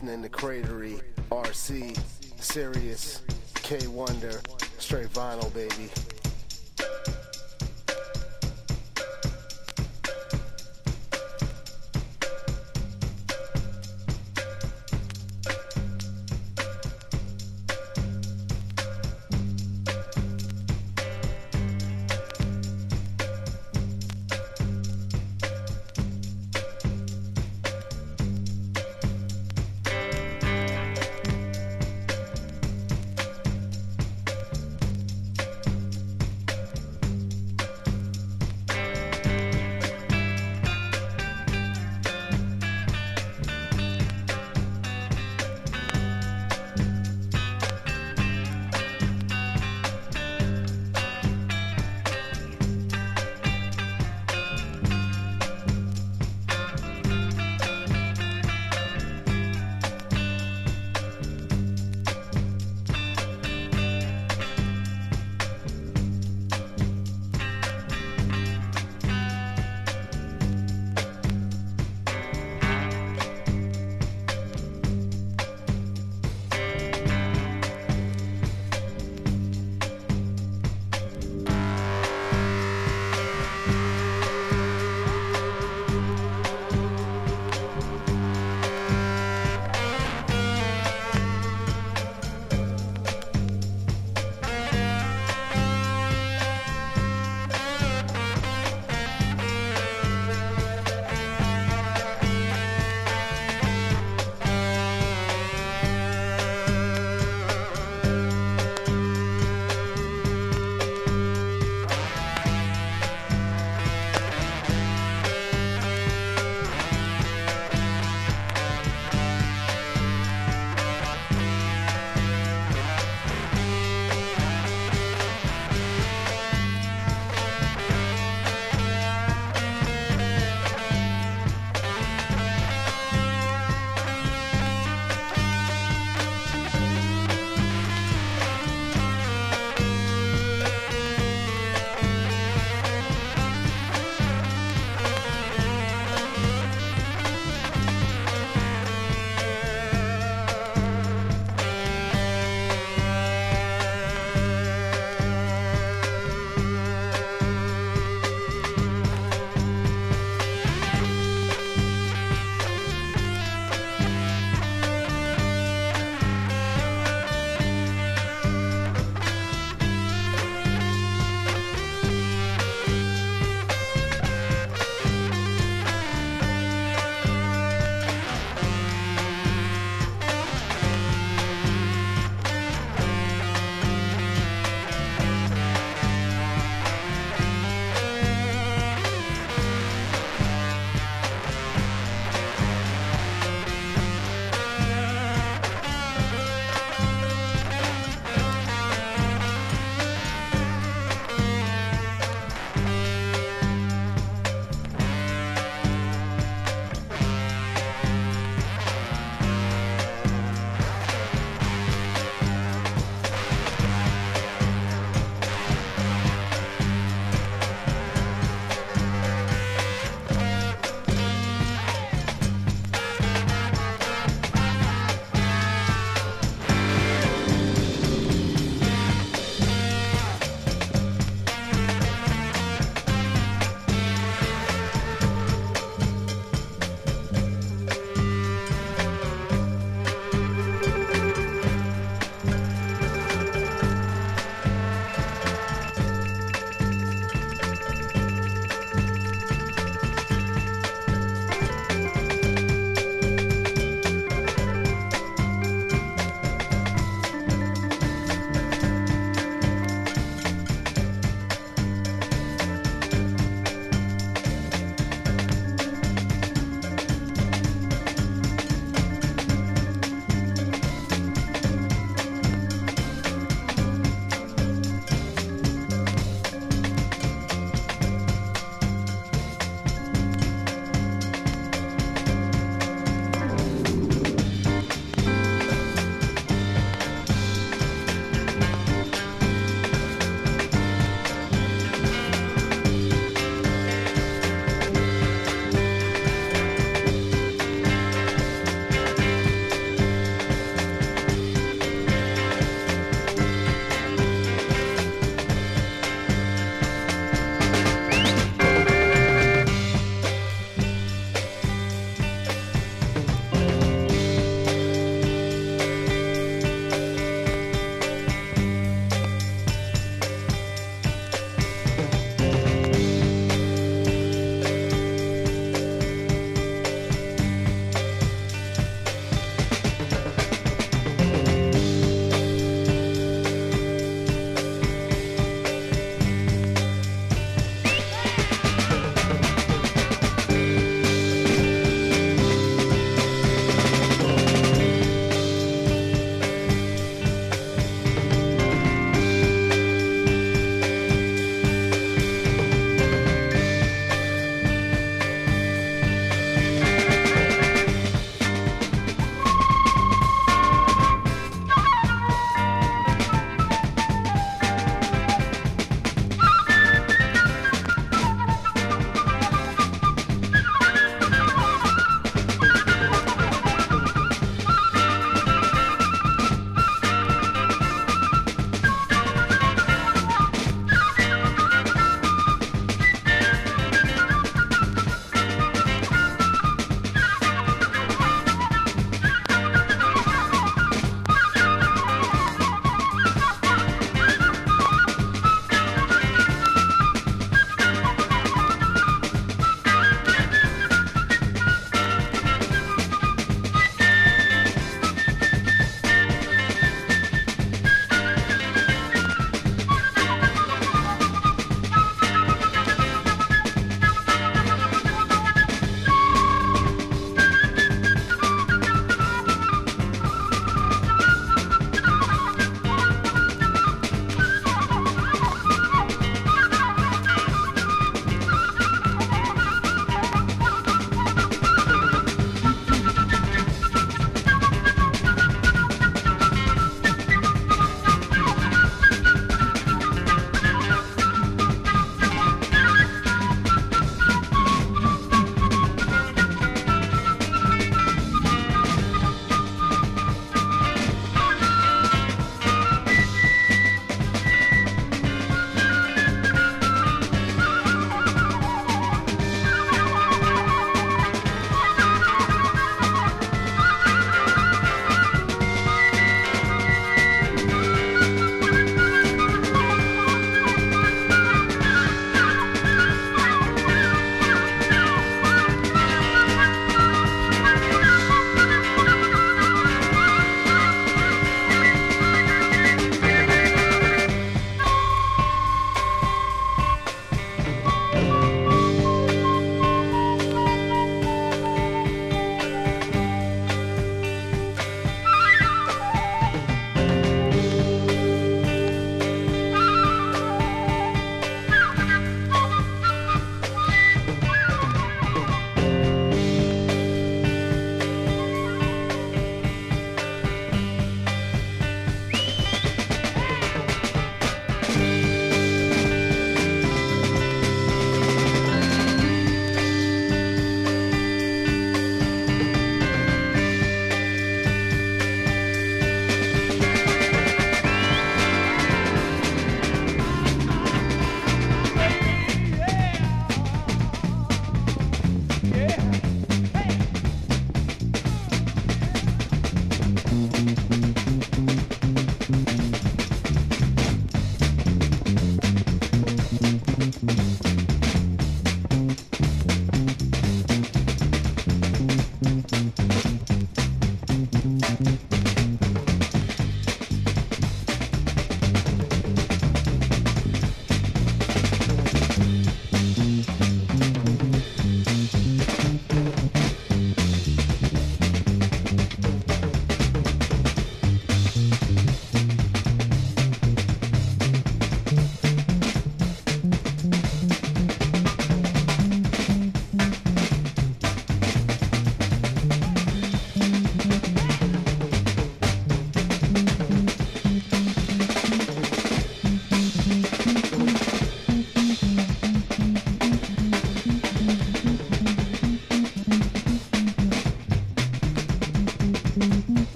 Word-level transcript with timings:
listening 0.00 0.22
to 0.22 0.28
Cratery, 0.28 1.02
RC, 1.32 1.98
Sirius, 2.40 3.22
K 3.54 3.84
Wonder, 3.88 4.40
straight 4.78 5.08
vinyl, 5.08 5.52
baby. 5.52 5.90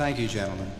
Thank 0.00 0.18
you, 0.18 0.28
gentlemen. 0.28 0.79